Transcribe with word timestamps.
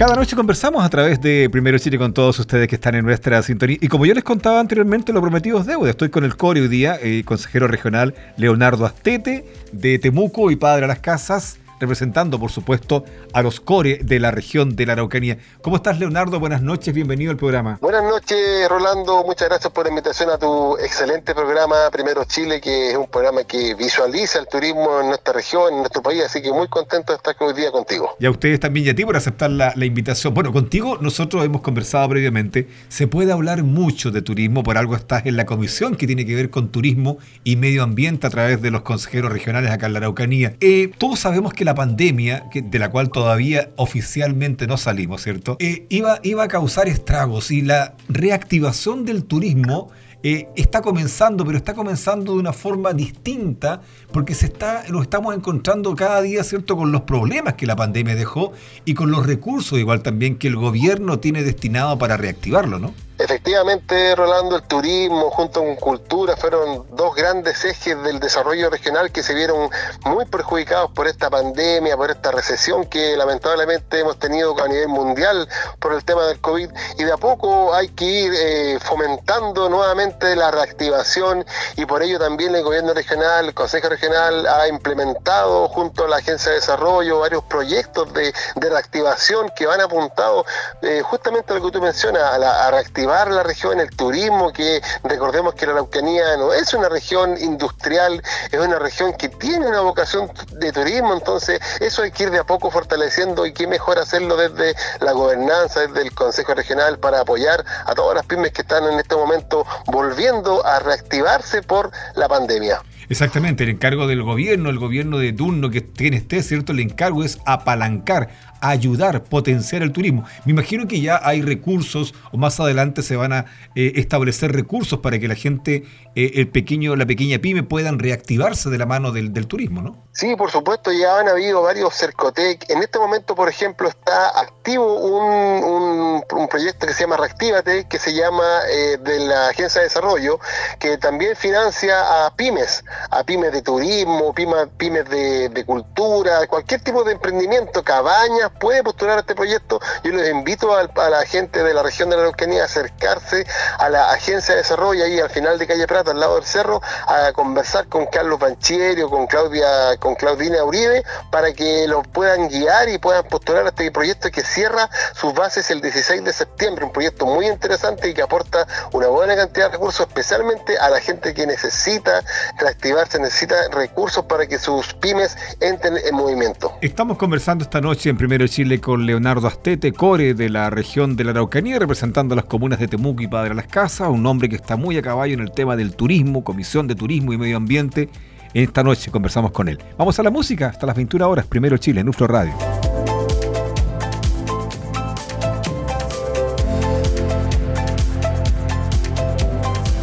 Cada 0.00 0.16
noche 0.16 0.34
conversamos 0.34 0.82
a 0.82 0.88
través 0.88 1.20
de 1.20 1.50
Primero 1.50 1.76
Chile 1.78 1.98
con 1.98 2.14
todos 2.14 2.38
ustedes 2.38 2.68
que 2.68 2.76
están 2.76 2.94
en 2.94 3.04
nuestra 3.04 3.42
sintonía. 3.42 3.76
Y 3.82 3.88
como 3.88 4.06
yo 4.06 4.14
les 4.14 4.24
contaba 4.24 4.58
anteriormente, 4.58 5.12
lo 5.12 5.20
prometido 5.20 5.60
es 5.60 5.66
deuda. 5.66 5.90
Estoy 5.90 6.08
con 6.08 6.24
el 6.24 6.38
core 6.38 6.62
hoy 6.62 6.68
día, 6.68 6.94
el 6.94 7.22
consejero 7.22 7.68
regional 7.68 8.14
Leonardo 8.38 8.86
Astete 8.86 9.44
de 9.72 9.98
Temuco 9.98 10.50
y 10.50 10.56
Padre 10.56 10.86
a 10.86 10.88
las 10.88 11.00
Casas 11.00 11.58
representando, 11.80 12.38
por 12.38 12.50
supuesto, 12.50 13.04
a 13.32 13.42
los 13.42 13.58
core 13.60 13.98
de 14.02 14.20
la 14.20 14.30
región 14.30 14.76
de 14.76 14.86
la 14.86 14.92
Araucanía. 14.92 15.38
¿Cómo 15.62 15.76
estás, 15.76 15.98
Leonardo? 15.98 16.38
Buenas 16.38 16.62
noches, 16.62 16.94
bienvenido 16.94 17.30
al 17.30 17.36
programa. 17.36 17.78
Buenas 17.80 18.04
noches, 18.04 18.68
Rolando. 18.68 19.24
Muchas 19.24 19.48
gracias 19.48 19.72
por 19.72 19.84
la 19.86 19.90
invitación 19.90 20.30
a 20.30 20.38
tu 20.38 20.76
excelente 20.78 21.34
programa 21.34 21.76
Primero 21.90 22.24
Chile, 22.24 22.60
que 22.60 22.90
es 22.90 22.96
un 22.96 23.08
programa 23.08 23.44
que 23.44 23.74
visualiza 23.74 24.38
el 24.38 24.46
turismo 24.46 25.00
en 25.00 25.08
nuestra 25.08 25.32
región, 25.32 25.72
en 25.72 25.78
nuestro 25.80 26.02
país, 26.02 26.22
así 26.24 26.42
que 26.42 26.52
muy 26.52 26.68
contento 26.68 27.12
de 27.12 27.16
estar 27.16 27.34
hoy 27.40 27.54
día 27.54 27.72
contigo. 27.72 28.16
Y 28.20 28.26
a 28.26 28.30
ustedes 28.30 28.60
también 28.60 28.86
y 28.86 28.90
a 28.90 28.94
ti 28.94 29.04
por 29.04 29.16
aceptar 29.16 29.50
la, 29.50 29.72
la 29.74 29.84
invitación. 29.86 30.34
Bueno, 30.34 30.52
contigo 30.52 30.98
nosotros 31.00 31.44
hemos 31.44 31.62
conversado 31.62 32.08
previamente, 32.10 32.68
se 32.88 33.06
puede 33.06 33.32
hablar 33.32 33.62
mucho 33.62 34.10
de 34.10 34.20
turismo, 34.20 34.62
por 34.62 34.76
algo 34.76 34.94
estás 34.94 35.24
en 35.24 35.36
la 35.36 35.46
comisión 35.46 35.96
que 35.96 36.06
tiene 36.06 36.26
que 36.26 36.34
ver 36.34 36.50
con 36.50 36.68
turismo 36.70 37.18
y 37.44 37.56
medio 37.56 37.82
ambiente 37.82 38.26
a 38.26 38.30
través 38.30 38.60
de 38.60 38.70
los 38.70 38.82
consejeros 38.82 39.32
regionales 39.32 39.70
acá 39.70 39.86
en 39.86 39.94
la 39.94 40.00
Araucanía. 40.00 40.56
Eh, 40.60 40.90
todos 40.98 41.20
sabemos 41.20 41.54
que 41.54 41.64
la 41.64 41.69
pandemia, 41.74 42.48
de 42.52 42.78
la 42.78 42.90
cual 42.90 43.10
todavía 43.10 43.70
oficialmente 43.76 44.66
no 44.66 44.76
salimos, 44.76 45.22
¿cierto? 45.22 45.56
Eh, 45.60 45.86
iba, 45.88 46.20
iba 46.22 46.44
a 46.44 46.48
causar 46.48 46.88
estragos 46.88 47.50
y 47.50 47.62
la 47.62 47.94
reactivación 48.08 49.04
del 49.04 49.24
turismo 49.24 49.90
eh, 50.22 50.48
está 50.54 50.82
comenzando, 50.82 51.46
pero 51.46 51.56
está 51.56 51.72
comenzando 51.72 52.34
de 52.34 52.40
una 52.40 52.52
forma 52.52 52.92
distinta 52.92 53.80
porque 54.12 54.34
se 54.34 54.46
está, 54.46 54.84
nos 54.90 55.02
estamos 55.02 55.34
encontrando 55.34 55.96
cada 55.96 56.20
día, 56.20 56.44
¿cierto?, 56.44 56.76
con 56.76 56.92
los 56.92 57.02
problemas 57.02 57.54
que 57.54 57.66
la 57.66 57.74
pandemia 57.74 58.14
dejó 58.14 58.52
y 58.84 58.92
con 58.92 59.10
los 59.10 59.24
recursos 59.26 59.78
igual 59.78 60.02
también 60.02 60.36
que 60.36 60.48
el 60.48 60.56
gobierno 60.56 61.20
tiene 61.20 61.42
destinado 61.42 61.96
para 61.98 62.18
reactivarlo, 62.18 62.78
¿no? 62.78 62.92
Efectivamente, 63.20 64.16
Rolando, 64.16 64.56
el 64.56 64.62
turismo 64.62 65.30
junto 65.30 65.60
con 65.60 65.76
cultura 65.76 66.38
fueron 66.38 66.86
dos 66.96 67.14
grandes 67.14 67.62
ejes 67.66 68.02
del 68.02 68.18
desarrollo 68.18 68.70
regional 68.70 69.12
que 69.12 69.22
se 69.22 69.34
vieron 69.34 69.68
muy 70.06 70.24
perjudicados 70.24 70.90
por 70.92 71.06
esta 71.06 71.28
pandemia, 71.28 71.98
por 71.98 72.10
esta 72.10 72.30
recesión 72.30 72.86
que 72.86 73.18
lamentablemente 73.18 74.00
hemos 74.00 74.18
tenido 74.18 74.58
a 74.58 74.66
nivel 74.68 74.88
mundial 74.88 75.46
por 75.78 75.92
el 75.92 76.02
tema 76.02 76.24
del 76.28 76.40
COVID. 76.40 76.70
Y 76.98 77.04
de 77.04 77.12
a 77.12 77.18
poco 77.18 77.74
hay 77.74 77.90
que 77.90 78.06
ir 78.06 78.32
eh, 78.34 78.78
fomentando 78.80 79.68
nuevamente 79.68 80.34
la 80.34 80.50
reactivación 80.50 81.44
y 81.76 81.84
por 81.84 82.02
ello 82.02 82.18
también 82.18 82.54
el 82.54 82.62
gobierno 82.62 82.94
regional, 82.94 83.44
el 83.44 83.54
Consejo 83.54 83.90
Regional 83.90 84.46
ha 84.46 84.66
implementado 84.66 85.68
junto 85.68 86.06
a 86.06 86.08
la 86.08 86.16
Agencia 86.16 86.52
de 86.52 86.56
Desarrollo 86.56 87.20
varios 87.20 87.44
proyectos 87.44 88.10
de, 88.14 88.32
reactivación 88.56 89.50
que 89.56 89.66
van 89.66 89.80
apuntados 89.80 90.46
eh, 90.80 91.02
justamente 91.04 91.52
a 91.52 91.56
lo 91.56 91.66
que 91.66 91.72
tú 91.72 91.82
mencionas, 91.82 92.22
a, 92.22 92.38
la, 92.38 92.66
a 92.66 92.70
la 93.10 93.42
región, 93.42 93.80
el 93.80 93.90
turismo, 93.90 94.52
que 94.52 94.80
recordemos 95.04 95.54
que 95.54 95.66
la 95.66 95.72
Araucanía 95.72 96.36
no 96.36 96.52
es 96.52 96.72
una 96.74 96.88
región 96.88 97.36
industrial, 97.40 98.22
es 98.50 98.58
una 98.58 98.78
región 98.78 99.12
que 99.14 99.28
tiene 99.28 99.66
una 99.66 99.80
vocación 99.80 100.30
de 100.52 100.72
turismo, 100.72 101.14
entonces 101.14 101.60
eso 101.80 102.02
hay 102.02 102.12
que 102.12 102.24
ir 102.24 102.30
de 102.30 102.38
a 102.38 102.44
poco 102.44 102.70
fortaleciendo 102.70 103.46
y 103.46 103.52
qué 103.52 103.66
mejor 103.66 103.98
hacerlo 103.98 104.36
desde 104.36 104.74
la 105.00 105.12
gobernanza, 105.12 105.80
desde 105.80 106.02
el 106.02 106.14
Consejo 106.14 106.54
Regional 106.54 106.98
para 106.98 107.20
apoyar 107.20 107.64
a 107.86 107.94
todas 107.94 108.14
las 108.14 108.26
pymes 108.26 108.52
que 108.52 108.62
están 108.62 108.84
en 108.84 108.98
este 108.98 109.16
momento 109.16 109.66
volviendo 109.86 110.64
a 110.64 110.78
reactivarse 110.78 111.62
por 111.62 111.90
la 112.14 112.28
pandemia. 112.28 112.82
Exactamente, 113.10 113.64
el 113.64 113.70
encargo 113.70 114.06
del 114.06 114.22
gobierno, 114.22 114.70
el 114.70 114.78
gobierno 114.78 115.18
de 115.18 115.32
turno 115.32 115.68
que 115.68 115.80
tiene 115.80 116.18
este, 116.18 116.44
¿cierto? 116.44 116.70
El 116.70 116.78
encargo 116.78 117.24
es 117.24 117.40
apalancar, 117.44 118.30
ayudar, 118.60 119.24
potenciar 119.24 119.82
el 119.82 119.92
turismo. 119.92 120.24
Me 120.44 120.52
imagino 120.52 120.86
que 120.86 121.00
ya 121.00 121.20
hay 121.22 121.42
recursos 121.42 122.14
o 122.32 122.36
más 122.36 122.60
adelante 122.60 123.02
se 123.02 123.16
van 123.16 123.32
a 123.32 123.46
eh, 123.74 123.92
establecer 123.96 124.52
recursos 124.52 125.00
para 125.00 125.18
que 125.18 125.28
la 125.28 125.34
gente, 125.34 125.84
eh, 126.14 126.32
el 126.34 126.48
pequeño, 126.48 126.96
la 126.96 127.06
pequeña 127.06 127.38
pyme 127.38 127.62
puedan 127.62 127.98
reactivarse 127.98 128.70
de 128.70 128.78
la 128.78 128.86
mano 128.86 129.12
del, 129.12 129.30
turismo, 129.46 129.80
¿no? 129.80 130.04
Sí, 130.12 130.36
por 130.36 130.50
supuesto, 130.50 130.92
ya 130.92 131.18
han 131.18 131.28
habido 131.28 131.62
varios 131.62 131.94
Cercotec. 131.94 132.68
En 132.68 132.82
este 132.82 132.98
momento, 132.98 133.34
por 133.34 133.48
ejemplo, 133.48 133.88
está 133.88 134.38
activo 134.38 134.96
un, 134.96 136.22
un, 136.30 136.48
proyecto 136.48 136.86
que 136.86 136.92
se 136.92 137.02
llama 137.02 137.16
Reactívate, 137.16 137.86
que 137.88 137.98
se 137.98 138.12
llama 138.12 138.44
eh, 138.70 138.98
de 138.98 139.20
la 139.20 139.48
Agencia 139.48 139.80
de 139.80 139.86
Desarrollo, 139.86 140.38
que 140.78 140.98
también 140.98 141.36
financia 141.36 142.26
a 142.26 142.34
pymes, 142.36 142.84
a 143.10 143.24
pymes 143.24 143.52
de 143.52 143.62
turismo, 143.62 144.34
pymes, 144.34 144.68
pymes 144.76 145.08
de, 145.08 145.48
de 145.48 145.64
cultura, 145.64 146.46
cualquier 146.46 146.82
tipo 146.82 147.02
de 147.04 147.12
emprendimiento, 147.12 147.82
cabañas, 147.82 148.49
puede 148.58 148.82
postular 148.82 149.18
a 149.18 149.20
este 149.20 149.34
proyecto. 149.34 149.80
Yo 150.04 150.12
les 150.12 150.30
invito 150.30 150.74
a, 150.76 151.10
la 151.10 151.24
gente 151.24 151.62
de 151.62 151.74
la 151.74 151.82
región 151.82 152.10
de 152.10 152.16
la 152.16 152.22
Araucanía 152.22 152.62
a 152.62 152.64
acercarse 152.66 153.46
a 153.78 153.88
la 153.88 154.10
agencia 154.10 154.54
de 154.54 154.62
desarrollo 154.62 155.04
ahí 155.04 155.18
al 155.18 155.30
final 155.30 155.58
de 155.58 155.66
Calle 155.66 155.86
Plata, 155.86 156.10
al 156.10 156.20
lado 156.20 156.36
del 156.36 156.44
cerro, 156.44 156.80
a 157.06 157.32
conversar 157.32 157.88
con 157.88 158.06
Carlos 158.06 158.38
Banchieri 158.38 159.02
o 159.02 159.10
con 159.10 159.26
Claudia, 159.26 159.96
con 159.98 160.14
Claudina 160.14 160.62
Uribe, 160.64 161.04
para 161.30 161.52
que 161.52 161.86
los 161.88 162.06
puedan 162.08 162.48
guiar 162.48 162.88
y 162.88 162.98
puedan 162.98 163.24
postular 163.24 163.66
a 163.66 163.68
este 163.70 163.90
proyecto 163.90 164.30
que 164.30 164.42
cierra 164.42 164.88
sus 165.14 165.32
bases 165.34 165.70
el 165.70 165.80
16 165.80 166.24
de 166.24 166.32
septiembre. 166.32 166.84
Un 166.84 166.92
proyecto 166.92 167.26
muy 167.26 167.46
interesante 167.46 168.08
y 168.08 168.14
que 168.14 168.22
aporta 168.22 168.66
una 168.92 169.08
buena 169.08 169.36
cantidad 169.36 169.66
de 169.66 169.72
recursos, 169.72 170.06
especialmente 170.06 170.78
a 170.78 170.90
la 170.90 171.00
gente 171.00 171.34
que 171.34 171.46
necesita 171.46 172.22
reactivarse, 172.58 173.18
necesita 173.18 173.68
recursos 173.70 174.24
para 174.24 174.46
que 174.46 174.58
sus 174.58 174.94
pymes 174.94 175.36
entren 175.60 175.96
en 175.96 176.14
movimiento. 176.14 176.76
Estamos 176.80 177.18
conversando 177.18 177.64
esta 177.64 177.80
noche 177.80 178.10
en 178.10 178.16
primer 178.16 178.39
Chile 178.48 178.80
con 178.80 179.06
Leonardo 179.06 179.46
Astete, 179.46 179.92
core 179.92 180.34
de 180.34 180.48
la 180.48 180.70
región 180.70 181.16
de 181.16 181.24
la 181.24 181.32
Araucanía, 181.32 181.78
representando 181.78 182.34
a 182.34 182.36
las 182.36 182.44
comunas 182.44 182.78
de 182.78 182.88
Temuco 182.88 183.22
y 183.22 183.28
Padre 183.28 183.54
Las 183.54 183.66
Casas, 183.66 184.08
un 184.08 184.26
hombre 184.26 184.48
que 184.48 184.56
está 184.56 184.76
muy 184.76 184.96
a 184.96 185.02
caballo 185.02 185.34
en 185.34 185.40
el 185.40 185.52
tema 185.52 185.76
del 185.76 185.94
turismo, 185.94 186.44
Comisión 186.44 186.86
de 186.86 186.94
Turismo 186.94 187.32
y 187.32 187.38
Medio 187.38 187.56
Ambiente. 187.56 188.08
Esta 188.54 188.82
noche 188.82 189.10
conversamos 189.10 189.52
con 189.52 189.68
él. 189.68 189.78
Vamos 189.96 190.18
a 190.18 190.22
la 190.22 190.30
música 190.30 190.68
hasta 190.68 190.86
las 190.86 190.96
21 190.96 191.28
horas, 191.28 191.46
primero 191.46 191.76
Chile, 191.76 192.00
en 192.00 192.08
Ufro 192.08 192.26
Radio. 192.26 192.52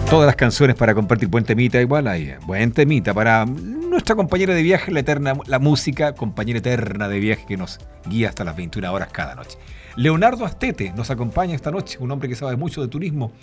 Todas 0.09 0.25
las 0.25 0.38
canciones 0.38 0.78
para 0.78 0.95
compartir 0.95 1.28
buen 1.28 1.44
temita, 1.44 1.81
igual 1.81 2.07
hay 2.07 2.34
buen 2.45 2.72
temita 2.72 3.13
para 3.13 3.45
nuestra 3.45 4.16
compañera 4.16 4.56
de 4.56 4.63
viaje, 4.63 4.90
la 4.90 5.01
eterna, 5.01 5.34
la 5.47 5.59
música, 5.59 6.13
compañera 6.13 6.59
eterna 6.59 7.09
de 7.09 7.19
viaje 7.19 7.45
que 7.45 7.57
nos 7.57 7.79
guía 8.07 8.29
hasta 8.29 8.45
las 8.45 8.56
21 8.56 8.94
horas 8.94 9.09
cada 9.12 9.35
noche. 9.35 9.57
Leonardo 9.97 10.45
Astete 10.45 10.94
nos 10.95 11.12
acompaña 11.12 11.56
esta 11.56 11.72
noche, 11.72 11.97
un 12.00 12.09
hombre 12.09 12.29
que 12.29 12.35
sabe 12.35 12.56
mucho 12.56 12.81
de 12.81 12.88
turismo. 12.88 13.34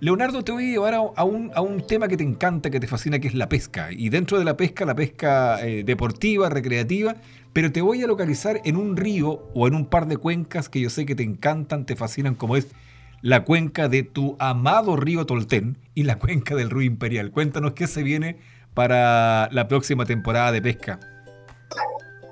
Leonardo, 0.00 0.42
te 0.42 0.52
voy 0.52 0.64
a 0.64 0.72
llevar 0.72 0.94
a, 0.94 1.24
un, 1.24 1.50
a 1.54 1.60
un, 1.60 1.86
tema 1.86 2.08
que 2.08 2.16
te 2.16 2.24
encanta, 2.24 2.70
que 2.70 2.80
te 2.80 2.86
fascina, 2.86 3.18
que 3.18 3.28
es 3.28 3.34
la 3.34 3.50
pesca. 3.50 3.92
Y 3.92 4.08
dentro 4.08 4.38
de 4.38 4.46
la 4.46 4.56
pesca, 4.56 4.86
la 4.86 4.94
pesca 4.94 5.60
eh, 5.60 5.84
deportiva, 5.84 6.48
recreativa, 6.48 7.16
pero 7.52 7.70
te 7.70 7.82
voy 7.82 8.02
a 8.02 8.06
localizar 8.06 8.62
en 8.64 8.76
un 8.76 8.96
río 8.96 9.42
o 9.54 9.68
en 9.68 9.74
un 9.74 9.84
par 9.84 10.06
de 10.06 10.16
cuencas 10.16 10.70
que 10.70 10.80
yo 10.80 10.88
sé 10.88 11.04
que 11.04 11.14
te 11.14 11.22
encantan, 11.22 11.84
te 11.84 11.96
fascinan, 11.96 12.34
como 12.34 12.56
es 12.56 12.68
la 13.24 13.42
cuenca 13.42 13.88
de 13.88 14.02
tu 14.02 14.36
amado 14.38 14.96
río 14.96 15.24
Tolten 15.24 15.78
y 15.94 16.02
la 16.02 16.18
cuenca 16.18 16.54
del 16.54 16.68
río 16.68 16.82
Imperial. 16.82 17.30
Cuéntanos 17.30 17.72
qué 17.72 17.86
se 17.86 18.02
viene 18.02 18.38
para 18.74 19.48
la 19.50 19.66
próxima 19.66 20.04
temporada 20.04 20.52
de 20.52 20.60
pesca. 20.60 21.00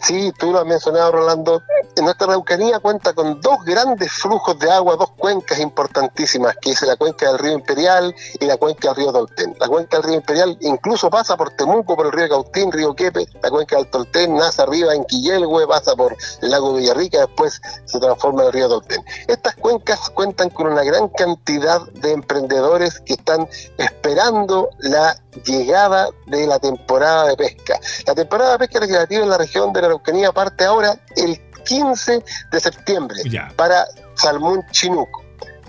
Sí, 0.01 0.31
tú 0.39 0.53
lo 0.53 0.61
has 0.61 0.67
mencionado, 0.67 1.13
Rolando. 1.13 1.63
Nuestra 2.01 2.27
Araucanía 2.27 2.81
cuenta 2.81 3.13
con 3.13 3.41
dos 3.41 3.65
grandes 3.65 4.11
flujos 4.13 4.59
de 4.59 4.71
agua, 4.71 4.97
dos 4.97 5.11
cuencas 5.11 5.59
importantísimas, 5.61 6.57
que 6.61 6.71
es 6.71 6.83
la 6.83 6.97
cuenca 6.97 7.29
del 7.29 7.39
río 7.39 7.53
Imperial 7.53 8.15
y 8.41 8.47
la 8.47 8.57
cuenca 8.57 8.89
del 8.89 8.97
río 8.97 9.13
Tolten. 9.13 9.55
La 9.61 9.69
cuenca 9.69 9.99
del 9.99 10.05
río 10.05 10.15
Imperial 10.17 10.57
incluso 10.63 11.11
pasa 11.11 11.37
por 11.37 11.51
Temuco, 11.51 11.95
por 11.95 12.07
el 12.07 12.13
río 12.13 12.29
Cautín, 12.29 12.73
río 12.73 12.95
Quepe. 12.95 13.27
La 13.43 13.51
cuenca 13.51 13.77
del 13.77 13.91
Tolten 13.91 14.35
nace 14.35 14.63
arriba 14.63 14.95
en 14.95 15.05
Quillelhue, 15.05 15.67
pasa 15.69 15.95
por 15.95 16.17
el 16.41 16.51
lago 16.51 16.75
Villarrica, 16.75 17.19
después 17.19 17.61
se 17.85 18.01
transforma 18.01 18.43
en 18.43 18.47
el 18.49 18.53
río 18.53 18.69
Tolten. 18.69 19.05
Estas 19.29 19.55
cuencas 19.57 20.11
cuentan 20.11 20.51
con 20.51 20.69
una 20.69 20.83
gran 20.85 21.09
cantidad 21.09 21.83
de 21.93 22.13
emprendedores 22.13 23.01
que 23.01 23.15
están 23.15 23.49
esperando 23.77 24.71
la 24.79 25.17
llegada 25.45 26.09
de 26.27 26.47
la 26.47 26.59
temporada 26.59 27.29
de 27.29 27.37
pesca. 27.37 27.79
La 28.07 28.15
temporada 28.15 28.53
de 28.53 28.59
pesca 28.61 28.81
recreativa 28.81 29.23
en 29.23 29.31
la 29.31 29.39
región 29.39 29.73
de 29.73 29.81
la 29.83 29.87
Araucanía 29.89 30.33
parte 30.33 30.65
ahora 30.65 30.99
el 31.17 31.52
15 31.65 32.23
de 32.51 32.61
septiembre 32.61 33.23
para 33.57 33.87
Salmón 34.15 34.65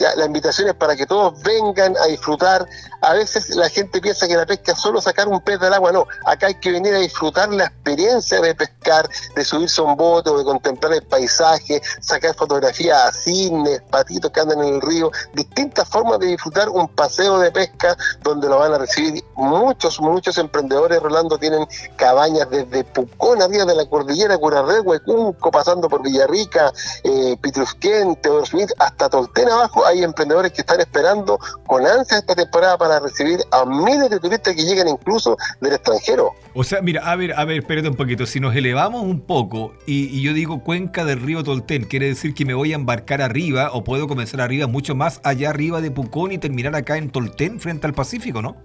Chinuco. 0.04 0.20
la 0.20 0.26
invitación 0.26 0.70
es 0.70 0.76
para 0.76 0.96
que 0.96 1.06
todos 1.06 1.42
vengan 1.44 1.96
a 1.98 2.08
disfrutar. 2.08 2.68
A 3.02 3.14
veces 3.14 3.50
la 3.56 3.70
gente 3.70 4.00
piensa 4.00 4.28
que 4.28 4.36
la 4.36 4.46
pesca 4.46 4.72
es 4.72 4.80
solo 4.80 5.02
sacar 5.02 5.28
un 5.28 5.42
pez 5.42 5.60
del 5.60 5.74
agua, 5.74 5.92
no. 5.92 6.08
Acá 6.26 6.48
hay 6.48 6.56
que 6.56 6.72
venir 6.72 6.94
a 6.94 7.00
disfrutar 7.00 7.52
la 7.52 7.66
experiencia 7.66 8.40
de 8.40 8.56
pescar, 8.56 9.10
de 9.36 9.44
subirse 9.44 9.82
a 9.82 9.84
un 9.84 9.96
bote, 9.96 10.32
de 10.32 10.44
contemplar 10.44 10.94
el 10.94 11.04
paisaje, 11.04 11.82
sacar 12.00 12.34
fotografías 12.36 13.04
a 13.04 13.12
cisnes, 13.12 13.82
patitos 13.90 14.32
que 14.32 14.40
andan 14.40 14.62
en 14.64 14.76
el 14.76 14.82
río, 14.82 15.12
distintas 15.34 15.88
formas 15.90 16.20
de 16.20 16.28
disfrutar 16.28 16.70
un 16.70 16.88
paseo 16.88 17.40
de 17.40 17.52
pesca 17.52 17.98
donde 18.22 18.48
lo 18.48 18.60
van 18.60 18.74
a 18.74 18.78
recibir 18.78 19.24
muchos, 19.36 20.00
muchos 20.00 20.38
emprendedores, 20.38 21.02
Rolando, 21.02 21.38
tienen 21.38 21.68
cabañas 21.96 22.50
desde 22.50 22.84
Pucón, 22.84 23.42
arriba 23.42 23.66
de 23.66 23.76
la 23.76 23.86
cordillera, 23.86 24.38
Curarre, 24.38 24.80
Huecunco, 24.80 25.52
pasando 25.52 25.90
por 25.90 26.02
Villarrica, 26.02 26.72
eh, 27.04 27.38
Pitrusquén, 27.42 28.16
Teodoro 28.18 28.44
hasta 28.80 29.10
Tolten 29.10 29.50
abajo, 29.50 29.86
hay 29.94 30.04
emprendedores 30.04 30.52
que 30.52 30.62
están 30.62 30.80
esperando 30.80 31.40
con 31.66 31.86
ansia 31.86 32.18
esta 32.18 32.36
temporada 32.36 32.78
para 32.78 33.00
recibir 33.00 33.40
a 33.52 33.66
miles 33.66 34.10
de 34.10 34.20
turistas 34.20 34.56
que 34.56 34.64
llegan 34.64 34.88
incluso 34.88 35.38
del 35.62 35.74
extranjero. 35.74 36.32
O 36.54 36.64
sea, 36.64 36.82
mira, 36.82 37.02
a 37.10 37.16
ver, 37.16 37.34
a 37.34 37.46
ver, 37.46 37.60
espérate 37.60 37.88
un 37.88 37.96
poquito, 37.96 38.26
si 38.26 38.40
nos 38.40 38.56
elevamos 38.56 39.02
un 39.02 39.22
poco 39.22 39.74
y, 39.86 40.06
y 40.06 40.22
yo 40.22 40.34
digo 40.34 40.64
cuenca 40.64 41.06
del 41.06 41.22
río 41.22 41.44
Tolten, 41.44 41.86
quiere 41.86 42.08
decir 42.08 42.34
que 42.34 42.46
me 42.46 42.54
voy 42.54 42.74
a 42.74 42.76
embarcar 42.76 43.22
arriba 43.22 43.72
o 43.74 43.84
puedo 43.84 44.08
comenzar 44.08 44.42
arriba 44.42 44.68
mucho 44.68 44.96
más 44.96 45.20
allá 45.24 45.50
arriba 45.50 45.82
de 45.82 45.92
Pucón 45.92 46.32
y 46.32 46.38
terminar 46.38 46.76
acá 46.76 46.98
en 46.98 47.10
Tolten 47.10 47.60
frente 47.60 47.88
al 47.88 47.94
Pacífico, 47.94 48.42
¿no? 48.42 48.56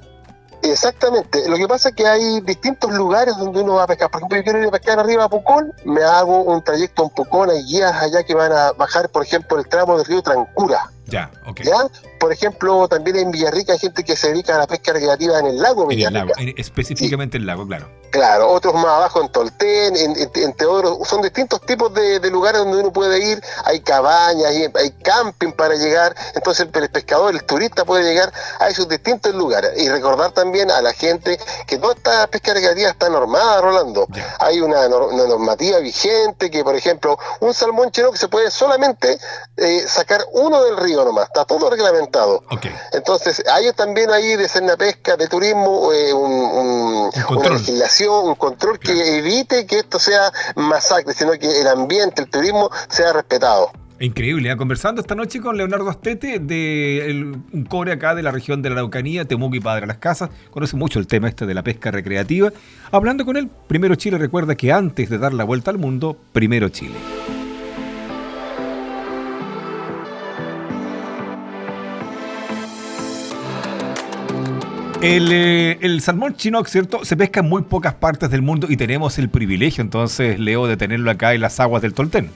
Exactamente. 0.62 1.48
Lo 1.48 1.56
que 1.56 1.68
pasa 1.68 1.90
es 1.90 1.94
que 1.94 2.06
hay 2.06 2.40
distintos 2.40 2.92
lugares 2.92 3.36
donde 3.36 3.62
uno 3.62 3.74
va 3.74 3.84
a 3.84 3.86
pescar. 3.86 4.10
Por 4.10 4.20
ejemplo, 4.20 4.38
yo 4.38 4.44
quiero 4.44 4.58
ir 4.60 4.66
a 4.66 4.70
pescar 4.70 4.98
arriba 4.98 5.24
a 5.24 5.28
Pucón, 5.28 5.72
me 5.84 6.02
hago 6.02 6.42
un 6.42 6.62
trayecto 6.62 7.04
en 7.04 7.10
Pucón, 7.10 7.50
hay 7.50 7.62
guías 7.64 7.92
allá 7.94 8.24
que 8.24 8.34
van 8.34 8.52
a 8.52 8.72
bajar, 8.72 9.08
por 9.08 9.24
ejemplo, 9.24 9.58
el 9.58 9.68
tramo 9.68 9.96
del 9.96 10.06
río 10.06 10.22
Trancura. 10.22 10.90
Ya, 11.08 11.30
ok. 11.46 11.60
¿Ya? 11.62 11.86
Por 12.20 12.32
ejemplo, 12.32 12.86
también 12.88 13.16
en 13.16 13.30
Villarrica 13.30 13.72
hay 13.72 13.78
gente 13.78 14.04
que 14.04 14.14
se 14.16 14.28
dedica 14.28 14.54
a 14.54 14.58
la 14.58 14.66
pesca 14.66 14.92
recreativa 14.92 15.38
en 15.38 15.46
el 15.46 15.58
lago 15.58 15.84
En 15.84 15.90
el 15.92 15.96
Villarrica. 15.96 16.24
lago, 16.24 16.32
en- 16.38 16.54
específicamente 16.58 17.36
el 17.38 17.46
lago, 17.46 17.66
claro. 17.66 17.88
Claro, 18.10 18.48
otros 18.48 18.72
más 18.74 18.86
abajo 18.86 19.20
en 19.20 19.28
Tolten, 19.30 19.94
en, 19.94 20.16
en- 20.18 20.30
en 20.34 20.52
Teodoro, 20.54 20.98
son 21.04 21.20
distintos 21.20 21.60
tipos 21.62 21.92
de, 21.92 22.20
de 22.20 22.30
lugares 22.30 22.58
donde 22.60 22.78
uno 22.78 22.90
puede 22.90 23.22
ir, 23.22 23.42
hay 23.64 23.80
cabañas, 23.80 24.46
hay, 24.46 24.66
hay 24.74 24.90
camping 25.02 25.52
para 25.52 25.74
llegar, 25.74 26.14
entonces 26.34 26.66
el, 26.72 26.82
el 26.82 26.88
pescador, 26.90 27.34
el 27.34 27.44
turista 27.44 27.84
puede 27.84 28.04
llegar 28.04 28.32
a 28.60 28.68
esos 28.68 28.88
distintos 28.88 29.34
lugares 29.34 29.72
y 29.76 29.90
recordar 29.90 30.32
también 30.32 30.70
a 30.70 30.80
la 30.80 30.94
gente 30.94 31.38
que 31.66 31.76
toda 31.76 31.92
esta 31.94 32.26
pesca 32.28 32.54
recreativa 32.54 32.88
está 32.88 33.10
normada, 33.10 33.60
Rolando. 33.60 34.06
Ya. 34.10 34.36
Hay 34.40 34.60
una 34.62 34.88
normativa 34.88 35.78
vigente 35.78 36.50
que, 36.50 36.64
por 36.64 36.74
ejemplo, 36.76 37.18
un 37.40 37.52
salmón 37.52 37.90
chino 37.90 38.10
que 38.10 38.18
se 38.18 38.28
puede 38.28 38.50
solamente 38.50 39.18
eh, 39.58 39.84
sacar 39.86 40.24
uno 40.32 40.62
del 40.64 40.78
río 40.78 40.97
nomás, 41.04 41.26
está 41.26 41.44
todo 41.44 41.70
reglamentado. 41.70 42.42
Entonces, 42.92 43.42
hay 43.52 43.72
también 43.72 44.10
ahí 44.10 44.36
de 44.36 44.48
Cerna 44.48 44.76
Pesca, 44.76 45.16
de 45.16 45.26
turismo, 45.28 45.92
eh, 45.92 46.12
un- 46.12 46.32
un- 46.32 47.10
una 47.36 47.48
legislación, 47.50 48.28
un 48.28 48.34
control 48.34 48.78
Claro. 48.78 48.98
que 49.00 49.18
evite 49.18 49.66
que 49.66 49.78
esto 49.78 49.98
sea 49.98 50.32
masacre, 50.56 51.14
sino 51.14 51.32
que 51.32 51.60
el 51.60 51.66
ambiente, 51.68 52.22
el 52.22 52.30
turismo 52.30 52.70
sea 52.88 53.12
respetado. 53.12 53.70
Increíble, 54.00 54.48
¿eh? 54.48 54.56
conversando 54.56 55.00
esta 55.00 55.16
noche 55.16 55.40
con 55.40 55.56
Leonardo 55.56 55.90
Astete 55.90 56.38
de 56.38 57.10
el- 57.10 57.36
un 57.52 57.64
core 57.68 57.90
acá 57.90 58.14
de 58.14 58.22
la 58.22 58.30
región 58.30 58.62
de 58.62 58.68
la 58.70 58.76
Araucanía, 58.76 59.24
Temuco 59.24 59.56
y 59.56 59.60
Padre 59.60 59.88
Las 59.88 59.98
Casas, 59.98 60.30
conoce 60.52 60.76
mucho 60.76 61.00
el 61.00 61.08
tema 61.08 61.28
este 61.28 61.46
de 61.46 61.54
la 61.54 61.62
pesca 61.64 61.90
recreativa. 61.90 62.52
Hablando 62.92 63.24
con 63.24 63.36
él, 63.36 63.50
primero 63.66 63.96
Chile 63.96 64.16
recuerda 64.16 64.54
que 64.54 64.72
antes 64.72 65.10
de 65.10 65.18
dar 65.18 65.34
la 65.34 65.42
vuelta 65.42 65.72
al 65.72 65.78
mundo, 65.78 66.16
primero 66.32 66.68
Chile. 66.68 66.94
El, 75.00 75.30
eh, 75.32 75.78
el 75.80 76.02
salmón 76.02 76.36
chinook, 76.36 76.66
¿cierto? 76.66 77.04
Se 77.04 77.16
pesca 77.16 77.38
en 77.38 77.48
muy 77.48 77.62
pocas 77.62 77.94
partes 77.94 78.30
del 78.30 78.42
mundo 78.42 78.66
y 78.68 78.76
tenemos 78.76 79.16
el 79.18 79.30
privilegio, 79.30 79.80
entonces, 79.80 80.40
Leo, 80.40 80.66
de 80.66 80.76
tenerlo 80.76 81.08
acá 81.12 81.34
en 81.34 81.40
las 81.40 81.60
aguas 81.60 81.82
del 81.82 81.94
Tolten. 81.94 82.32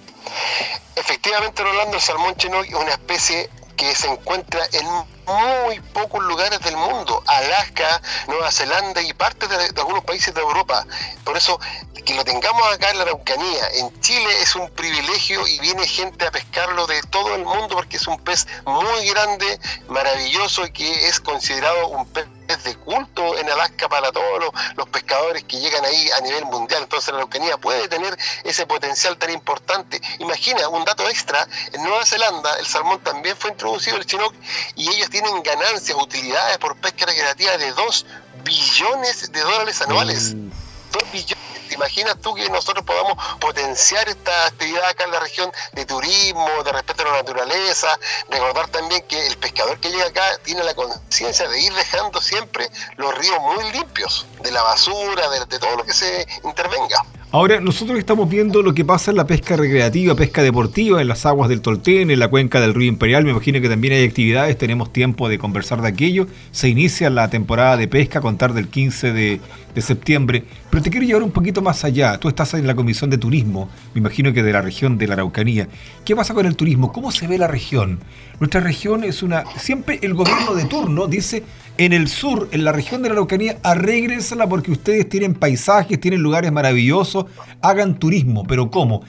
Efectivamente, 0.94 1.60
Rolando, 1.60 1.96
el 1.96 2.02
salmón 2.02 2.36
chinook 2.36 2.64
es 2.66 2.74
una 2.74 2.92
especie 2.92 3.50
que 3.76 3.92
se 3.96 4.06
encuentra 4.06 4.60
en 4.72 4.86
muy 4.86 5.80
pocos 5.92 6.22
lugares 6.22 6.60
del 6.60 6.76
mundo, 6.76 7.20
Alaska, 7.26 8.00
Nueva 8.28 8.52
Zelanda 8.52 9.02
y 9.02 9.12
partes 9.12 9.48
de, 9.48 9.56
de 9.56 9.80
algunos 9.80 10.04
países 10.04 10.32
de 10.32 10.40
Europa. 10.40 10.86
Por 11.24 11.36
eso, 11.36 11.58
que 12.04 12.14
lo 12.14 12.24
tengamos 12.24 12.62
acá 12.72 12.90
en 12.90 12.98
la 12.98 13.02
Araucanía, 13.04 13.68
en 13.80 14.00
Chile, 14.00 14.28
es 14.40 14.54
un 14.54 14.70
privilegio 14.70 15.48
y 15.48 15.58
viene 15.58 15.84
gente 15.84 16.26
a 16.26 16.30
pescarlo 16.30 16.86
de 16.86 17.02
todo 17.10 17.34
el 17.34 17.44
mundo 17.44 17.70
porque 17.70 17.96
es 17.96 18.06
un 18.06 18.20
pez 18.20 18.46
muy 18.64 19.08
grande, 19.08 19.58
maravilloso 19.88 20.64
y 20.64 20.70
que 20.70 21.08
es 21.08 21.18
considerado 21.18 21.88
un 21.88 22.06
pez 22.06 22.26
de 22.64 22.76
culto 22.76 23.38
en 23.38 23.48
Alaska 23.50 23.88
para 23.88 24.12
todos 24.12 24.40
los, 24.40 24.50
los 24.76 24.88
pescadores 24.88 25.44
que 25.44 25.58
llegan 25.58 25.84
ahí 25.84 26.10
a 26.10 26.20
nivel 26.20 26.44
mundial. 26.46 26.82
Entonces 26.82 27.08
la 27.08 27.18
Araucanía 27.18 27.56
puede 27.58 27.88
tener 27.88 28.16
ese 28.44 28.66
potencial 28.66 29.16
tan 29.16 29.30
importante. 29.30 30.00
Imagina, 30.18 30.68
un 30.68 30.84
dato 30.84 31.08
extra, 31.08 31.46
en 31.72 31.82
Nueva 31.82 32.04
Zelanda 32.04 32.56
el 32.58 32.66
salmón 32.66 33.00
también 33.00 33.36
fue 33.36 33.50
introducido, 33.50 33.96
el 33.96 34.06
chinook, 34.06 34.34
y 34.76 34.88
ellos 34.88 35.10
tienen 35.10 35.42
ganancias, 35.42 35.96
utilidades 36.00 36.58
por 36.58 36.76
pesca 36.76 37.06
recreativa 37.06 37.56
de 37.56 37.72
2 37.72 38.06
billones 38.44 39.32
de 39.32 39.40
dólares 39.40 39.80
anuales. 39.82 40.34
2 40.34 41.12
billones. 41.12 41.41
¿Te 41.72 41.76
imaginas 41.76 42.20
tú 42.20 42.34
que 42.34 42.50
nosotros 42.50 42.84
podamos 42.84 43.14
potenciar 43.40 44.06
esta 44.06 44.44
actividad 44.44 44.90
acá 44.90 45.04
en 45.04 45.10
la 45.10 45.20
región 45.20 45.50
de 45.72 45.86
turismo, 45.86 46.46
de 46.62 46.70
respeto 46.70 47.00
a 47.00 47.06
la 47.06 47.12
naturaleza? 47.12 47.98
Recordar 48.28 48.68
también 48.68 49.00
que 49.08 49.26
el 49.26 49.38
pescador 49.38 49.80
que 49.80 49.88
llega 49.88 50.04
acá 50.04 50.36
tiene 50.44 50.62
la 50.64 50.74
conciencia 50.74 51.48
de 51.48 51.58
ir 51.58 51.72
dejando 51.72 52.20
siempre 52.20 52.68
los 52.98 53.16
ríos 53.16 53.40
muy 53.40 53.72
limpios, 53.72 54.26
de 54.42 54.50
la 54.50 54.62
basura, 54.62 55.30
de, 55.30 55.46
de 55.46 55.58
todo 55.58 55.74
lo 55.76 55.84
que 55.86 55.94
se 55.94 56.26
intervenga. 56.44 57.06
Ahora, 57.34 57.62
nosotros 57.62 57.98
estamos 57.98 58.28
viendo 58.28 58.60
lo 58.60 58.74
que 58.74 58.84
pasa 58.84 59.10
en 59.10 59.16
la 59.16 59.26
pesca 59.26 59.56
recreativa, 59.56 60.14
pesca 60.14 60.42
deportiva, 60.42 61.00
en 61.00 61.08
las 61.08 61.24
aguas 61.24 61.48
del 61.48 61.62
Tolten, 61.62 62.10
en 62.10 62.18
la 62.18 62.28
cuenca 62.28 62.60
del 62.60 62.74
río 62.74 62.88
Imperial. 62.88 63.24
Me 63.24 63.30
imagino 63.30 63.58
que 63.62 63.70
también 63.70 63.94
hay 63.94 64.04
actividades, 64.04 64.58
tenemos 64.58 64.92
tiempo 64.92 65.30
de 65.30 65.38
conversar 65.38 65.80
de 65.80 65.88
aquello. 65.88 66.26
Se 66.50 66.68
inicia 66.68 67.08
la 67.08 67.30
temporada 67.30 67.78
de 67.78 67.88
pesca 67.88 68.18
a 68.18 68.22
contar 68.22 68.52
del 68.52 68.68
15 68.68 69.14
de, 69.14 69.40
de 69.74 69.80
septiembre. 69.80 70.44
Pero 70.68 70.82
te 70.82 70.90
quiero 70.90 71.06
llevar 71.06 71.22
un 71.22 71.30
poquito 71.30 71.62
más 71.62 71.84
allá. 71.84 72.18
Tú 72.18 72.28
estás 72.28 72.52
en 72.52 72.66
la 72.66 72.74
Comisión 72.74 73.08
de 73.08 73.16
Turismo, 73.18 73.70
me 73.94 74.00
imagino 74.00 74.34
que 74.34 74.42
de 74.42 74.52
la 74.52 74.60
región 74.60 74.98
de 74.98 75.06
la 75.06 75.14
Araucanía. 75.14 75.68
¿Qué 76.04 76.14
pasa 76.14 76.34
con 76.34 76.44
el 76.44 76.56
turismo? 76.56 76.92
¿Cómo 76.92 77.10
se 77.12 77.26
ve 77.26 77.38
la 77.38 77.48
región? 77.48 78.00
Nuestra 78.40 78.60
región 78.60 79.04
es 79.04 79.22
una... 79.22 79.44
Siempre 79.56 79.98
el 80.02 80.14
gobierno 80.14 80.54
de 80.54 80.66
turno 80.66 81.06
dice, 81.06 81.44
en 81.84 81.92
el 81.92 82.06
sur, 82.06 82.48
en 82.52 82.64
la 82.64 82.70
región 82.70 83.02
de 83.02 83.08
la 83.08 83.14
Araucanía, 83.14 83.58
arréglensela 83.64 84.48
porque 84.48 84.70
ustedes 84.70 85.08
tienen 85.08 85.34
paisajes, 85.34 86.00
tienen 86.00 86.22
lugares 86.22 86.52
maravillosos, 86.52 87.26
hagan 87.60 87.98
turismo. 87.98 88.44
¿Pero 88.46 88.70
cómo? 88.70 89.02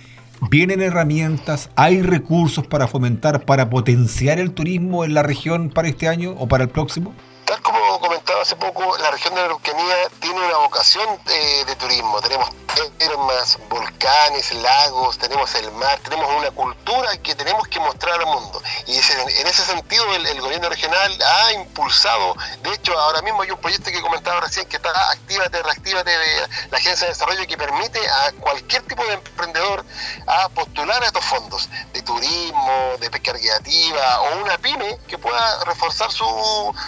¿Vienen 0.50 0.81
herramientas? 0.81 1.70
¿Hay 1.75 2.02
recursos 2.02 2.66
para 2.66 2.88
fomentar, 2.88 3.46
para 3.46 3.70
potenciar 3.70 4.40
el 4.40 4.54
turismo 4.54 5.06
en 5.06 5.14
la 5.14 5.22
región 5.22 5.70
para 5.70 5.88
este 5.88 6.08
año 6.08 6.36
o 6.40 6.48
para 6.48 6.64
el 6.64 6.70
próximo? 6.72 7.14
Tal 7.46 7.62
como 7.62 8.00
comentaba 8.00 8.42
hace 8.42 8.56
poco, 8.56 8.98
la 8.98 9.12
región 9.12 9.36
de 9.36 9.42
la 9.42 9.46
Araucanía 9.46 9.96
tiene 10.20 10.38
una 10.38 10.58
vocación 10.58 11.08
eh, 11.28 11.66
de 11.68 11.75
turismo. 11.75 12.20
Tenemos 12.22 12.50
termas, 12.98 13.58
volcanes, 13.70 14.51
lagos, 14.53 15.18
tenemos 15.18 15.53
el 15.56 15.72
mar, 15.72 16.00
tenemos 16.00 16.30
una 16.36 16.51
cultura 16.51 17.18
que 17.18 17.36
tenemos 17.36 17.68
que 17.68 17.80
mostrar 17.80 18.20
al 18.20 18.25
mundo. 18.25 18.62
Y 18.88 18.98
en 18.98 19.48
ese 19.48 19.63
sentido 19.65 20.06
el, 20.15 20.42
gobierno 20.42 20.70
regional 20.70 21.18
ha 21.24 21.53
impulsado, 21.53 22.36
de 22.63 22.74
hecho 22.74 22.98
ahora 22.98 23.22
mismo 23.22 23.42
hay 23.42 23.51
un 23.51 23.60
proyecto 23.60 23.92
que 23.92 24.01
comentaba 24.01 24.42
recién 24.42 24.68
que 24.68 24.77
está 24.77 24.89
Actívate, 25.12 25.62
Reactívate 25.62 26.12
de 26.12 26.48
la 26.72 26.77
Agencia 26.77 27.08
de 27.08 27.13
Desarrollo 27.13 27.48
que 27.48 27.58
permite 27.58 28.00
a 28.00 28.32
cualquier 28.39 28.82
tipo 28.84 29.06
de 29.06 29.13
emprendedor 29.13 29.86
a 30.27 30.50
postular 30.50 31.01
a 31.03 31.08
estos 31.08 31.24
fondos 31.24 31.70
de 31.94 32.01
turismo, 32.01 32.94
de 33.00 33.10
pesca 33.10 33.34
recreativa 33.34 34.22
o 34.22 34.38
una 34.44 34.58
pyme 34.58 34.98
que 35.08 35.18
pueda 35.18 35.63
reforzar 35.65 36.12
su, 36.12 36.25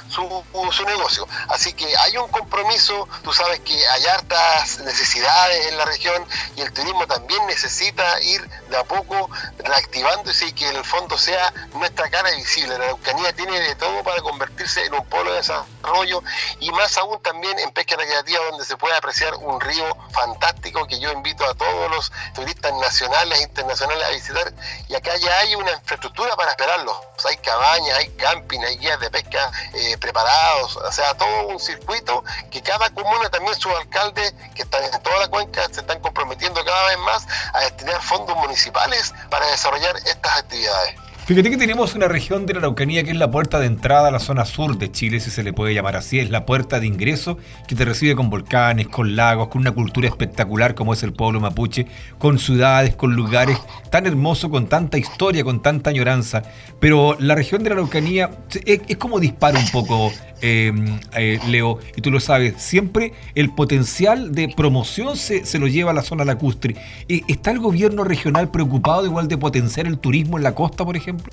su, 0.10 0.44
su 0.72 0.86
negocio. 0.86 1.28
Así 1.50 1.74
que 1.74 1.86
hay 1.98 2.18
un 2.18 2.30
compromiso, 2.30 3.08
tú 3.24 3.32
sabes 3.32 3.60
que 3.62 3.88
hay 3.88 4.06
hartas 4.06 4.80
necesidades 4.80 5.68
en 5.68 5.75
la 5.78 5.86
región 5.86 6.26
y 6.56 6.62
el 6.62 6.72
turismo 6.74 7.06
también 7.08 7.46
necesita 7.48 8.22
ir 8.22 8.48
de 8.70 8.78
a 8.78 8.84
poco 8.84 9.30
reactivándose 9.60 10.48
y 10.48 10.54
que 10.54 10.70
en 10.70 10.76
el 10.76 10.86
fondo 10.86 11.18
sea 11.18 11.54
nuestra 11.74 12.10
cara 12.10 12.32
visible. 12.32 12.78
La 12.78 12.86
Araucanía 12.86 13.34
tiene 13.34 13.60
de 13.60 13.76
todo 13.76 14.04
para 14.04 14.22
convertirse 14.22 14.86
en 14.86 14.94
un 14.94 15.06
polo 15.06 15.32
de 15.32 15.38
desarrollo 15.38 16.22
y 16.60 16.72
más 16.72 16.98
aún 16.98 17.22
también 17.22 17.58
en 17.60 17.72
pesca 17.72 17.96
recreativa 17.96 18.40
donde 18.52 18.66
se 18.66 18.78
puede 18.78 18.96
apreciar 18.96 19.36
un 19.36 19.60
río 19.62 19.86
fantástico 20.12 20.86
que 20.88 21.00
yo 21.00 21.12
invito 21.12 21.46
a 21.46 21.54
todos 21.56 21.92
los 21.92 22.12
turistas 22.34 22.74
nacionales 22.74 23.40
e 23.40 23.44
internacionales 23.44 24.06
a 24.06 24.10
visitar 24.12 24.54
y 24.88 24.96
acá 24.96 25.16
ya 25.18 25.38
hay 25.40 25.56
una 25.56 25.72
infraestructura 25.72 26.36
para 26.36 26.52
esperarlos. 26.52 26.96
Hay 27.28 27.38
cabañas, 27.38 27.98
hay 27.98 28.10
camping, 28.10 28.60
hay 28.60 28.78
guías 28.78 29.00
de 29.00 29.10
pesca 29.10 29.52
eh, 29.74 29.98
preparados, 29.98 30.76
o 30.76 30.92
sea, 30.92 31.16
todo 31.16 31.48
un 31.48 31.60
circuito 31.60 32.24
que 32.52 32.62
cada 32.62 32.90
comuna, 32.92 33.30
también 33.30 33.56
sus 33.56 33.74
alcaldes 33.74 34.34
que 34.54 34.64
están 34.64 34.84
en 34.84 35.02
toda 35.02 35.20
la 35.20 35.28
cuenca, 35.28 35.65
se 35.72 35.82
están 35.82 36.00
comprometiendo 36.00 36.64
cada 36.64 36.88
vez 36.88 37.00
más 37.00 37.28
a 37.54 37.62
destinar 37.62 38.02
fondos 38.02 38.36
municipales 38.38 39.14
para 39.30 39.48
desarrollar 39.48 39.96
estas 40.06 40.38
actividades. 40.38 40.96
Fíjate 41.26 41.50
que 41.50 41.58
tenemos 41.58 41.96
una 41.96 42.08
región 42.08 42.46
de 42.46 42.54
la 42.54 42.60
Araucanía 42.60 43.04
que 43.04 43.10
es 43.10 43.18
la 43.18 43.32
puerta 43.32 43.60
de 43.60 43.66
entrada 43.66 44.10
a 44.10 44.12
la 44.12 44.20
zona 44.20 44.46
sur 44.46 44.78
de 44.78 44.92
Chile, 44.92 45.20
si 45.20 45.32
se 45.32 45.42
le 45.42 45.54
puede 45.54 45.74
llamar 45.74 45.96
así, 45.96 46.20
es 46.20 46.30
la 46.30 46.46
puerta 46.46 46.80
de 46.80 46.86
ingreso 46.86 47.40
que 47.68 47.74
te 47.74 47.84
recibe 47.84 48.16
con 48.16 48.30
volcanes, 48.30 48.90
con 48.90 49.16
lagos, 49.16 49.48
con 49.48 49.62
una 49.62 49.72
cultura 49.72 50.08
espectacular 50.08 50.76
como 50.76 50.94
es 50.94 51.02
el 51.02 51.14
pueblo 51.14 51.40
mapuche, 51.40 51.88
con 52.20 52.38
ciudades, 52.38 52.96
con 52.96 53.16
lugares 53.16 53.58
tan 53.90 54.06
hermosos, 54.06 54.52
con 54.52 54.68
tanta 54.68 55.00
historia, 55.00 55.44
con 55.44 55.64
tanta 55.64 55.90
añoranza. 55.90 56.44
Pero 56.80 57.18
la 57.20 57.34
región 57.34 57.64
de 57.64 57.72
la 57.72 57.78
Araucanía 57.78 58.30
es, 58.64 58.98
como 58.98 59.20
dispara 59.20 59.58
un 59.58 59.72
poco 59.72 60.14
em, 60.42 61.00
eh, 61.16 61.40
Leo, 61.48 61.80
y 61.96 62.02
tú 62.02 62.12
lo 62.12 62.20
sabes, 62.20 62.62
siempre 62.62 63.14
el 63.36 63.54
potencial 63.54 64.34
de 64.34 64.50
promoción 64.50 65.18
se, 65.18 65.46
se, 65.46 65.60
lo 65.60 65.68
lleva 65.68 65.92
a 65.92 65.94
la 65.94 66.02
zona 66.02 66.26
lacustre. 66.26 66.76
Eh, 67.08 67.22
¿Está 67.28 67.52
el 67.52 67.60
gobierno 67.60 68.04
regional 68.04 68.50
preocupado 68.50 69.06
igual 69.06 69.28
de 69.28 69.38
potenciar 69.38 69.88
el 69.88 69.98
turismo 69.98 70.38
en 70.38 70.44
la 70.44 70.56
costa, 70.56 70.86
por 70.86 70.98
ejemplo? 70.98 71.32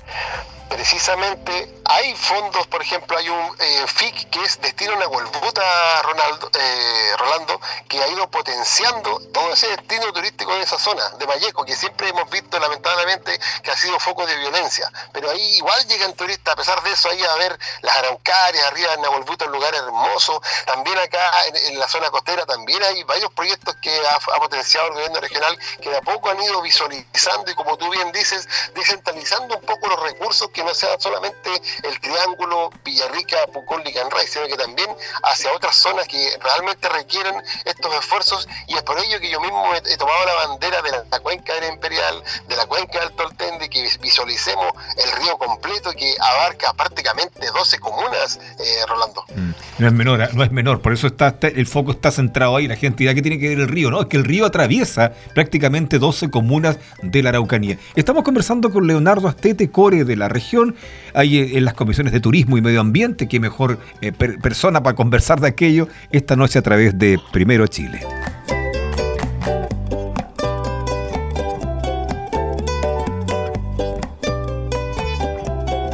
Precisamente 0.69 1.51
hay 1.93 2.15
fondos, 2.15 2.65
por 2.67 2.81
ejemplo, 2.81 3.15
hay 3.15 3.29
un 3.29 3.55
eh, 3.59 3.85
FIC 3.85 4.29
que 4.31 4.43
es 4.43 4.59
Destino 4.59 4.95
Nahuelbuta, 4.95 6.01
Ronaldo, 6.01 6.49
eh, 6.57 7.11
Rolando, 7.17 7.61
que 7.87 8.01
ha 8.01 8.07
ido 8.07 8.27
potenciando 8.31 9.19
todo 9.31 9.53
ese 9.53 9.67
destino 9.67 10.11
turístico 10.11 10.55
de 10.55 10.63
esa 10.63 10.79
zona, 10.79 11.07
de 11.19 11.27
Malleco, 11.27 11.63
que 11.63 11.75
siempre 11.75 12.09
hemos 12.09 12.27
visto 12.31 12.59
lamentablemente 12.59 13.39
que 13.61 13.69
ha 13.69 13.77
sido 13.77 13.99
foco 13.99 14.25
de 14.25 14.35
violencia. 14.37 14.91
Pero 15.11 15.29
ahí 15.29 15.57
igual 15.57 15.85
llegan 15.87 16.13
turistas, 16.13 16.53
a 16.53 16.57
pesar 16.57 16.81
de 16.81 16.91
eso, 16.93 17.09
ahí 17.09 17.21
a 17.21 17.35
ver 17.35 17.59
las 17.81 17.95
araucarias, 17.97 18.65
arriba 18.65 18.93
en 18.93 19.01
Nahuelbuta, 19.01 19.45
un 19.45 19.51
lugar 19.51 19.75
hermoso. 19.75 20.41
También 20.65 20.97
acá 20.97 21.45
en, 21.45 21.77
la 21.77 21.87
zona 21.87 22.09
costera 22.09 22.45
también 22.47 22.81
hay 22.81 23.03
varios 23.03 23.31
proyectos 23.33 23.75
que 23.81 23.95
ha, 24.07 24.15
ha, 24.15 24.39
potenciado 24.39 24.87
el 24.87 24.93
gobierno 24.93 25.19
regional 25.19 25.59
que 25.79 25.89
de 25.91 25.97
a 25.97 26.01
poco 26.01 26.31
han 26.31 26.41
ido 26.41 26.59
visualizando 26.61 27.51
y 27.51 27.55
como 27.55 27.77
tú 27.77 27.87
bien 27.91 28.11
dices, 28.11 28.47
descentralizando 28.73 29.57
un 29.57 29.65
poco 29.65 29.87
los 29.87 29.99
recursos 30.01 30.49
que 30.49 30.63
no 30.63 30.73
sean 30.73 30.99
solamente 30.99 31.51
el 31.83 31.99
triángulo 31.99 32.69
Villarrica, 32.83 33.47
Pucón, 33.47 33.83
Licanray, 33.83 34.27
sino 34.27 34.47
que 34.47 34.57
también 34.57 34.89
hacia 35.23 35.51
otras 35.53 35.75
zonas 35.75 36.07
que 36.07 36.37
realmente 36.39 36.89
requieren 36.89 37.35
estos 37.65 37.93
esfuerzos 37.95 38.47
y 38.67 38.75
es 38.75 38.83
por 38.83 38.99
ello 38.99 39.19
que 39.19 39.29
yo 39.29 39.39
mismo 39.39 39.73
he, 39.75 39.97
tomado 39.97 40.25
la 40.25 40.47
bandera 40.47 40.81
de 40.81 40.91
la, 40.91 41.19
cuenca 41.19 41.53
del 41.55 41.73
Imperial, 41.73 42.23
de 42.47 42.55
la 42.55 42.65
cuenca 42.65 42.99
del 42.99 43.13
Que 43.69 43.87
visualicemos 44.01 44.73
el 44.97 45.23
río 45.23 45.37
completo 45.37 45.91
que 45.97 46.13
abarca 46.19 46.73
prácticamente 46.73 47.47
12 47.53 47.79
comunas, 47.79 48.39
eh, 48.59 48.85
Rolando. 48.87 49.23
Mm. 49.35 49.51
No 49.79 49.87
es 49.87 49.93
menor, 49.93 50.21
¿eh? 50.21 50.29
no 50.33 50.43
es 50.43 50.51
menor, 50.51 50.81
por 50.81 50.93
eso 50.93 51.07
está, 51.07 51.35
el 51.41 51.65
foco 51.65 51.91
está 51.91 52.11
centrado 52.11 52.55
ahí, 52.55 52.67
la 52.67 52.75
gente 52.75 52.97
dirá 52.99 53.13
que 53.13 53.21
tiene 53.21 53.39
que 53.39 53.49
ver 53.49 53.59
el 53.59 53.67
río, 53.67 53.89
no, 53.89 54.01
es 54.01 54.07
que 54.07 54.17
el 54.17 54.25
río 54.25 54.45
atraviesa 54.45 55.13
prácticamente 55.33 55.97
12 55.97 56.29
comunas 56.29 56.77
de 57.01 57.23
la 57.23 57.29
Araucanía. 57.29 57.77
Estamos 57.95 58.23
conversando 58.23 58.71
con 58.71 58.85
Leonardo 58.85 59.27
Astete, 59.27 59.71
core 59.71 60.03
de 60.03 60.15
la 60.15 60.29
región, 60.29 60.75
ahí 61.13 61.37
eh, 61.37 61.57
en 61.57 61.65
las 61.65 61.73
comisiones 61.73 62.13
de 62.13 62.19
turismo 62.19 62.57
y 62.57 62.61
medio 62.61 62.81
ambiente, 62.81 63.27
qué 63.27 63.39
mejor 63.39 63.79
persona 64.41 64.83
para 64.83 64.95
conversar 64.95 65.39
de 65.39 65.47
aquello 65.47 65.87
esta 66.11 66.35
noche 66.35 66.59
a 66.59 66.61
través 66.61 66.97
de 66.97 67.19
Primero 67.31 67.65
Chile. 67.67 68.01